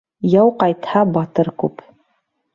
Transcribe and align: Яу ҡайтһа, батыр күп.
Яу 0.39 0.49
ҡайтһа, 0.63 1.03
батыр 1.19 1.53
күп. 1.65 1.87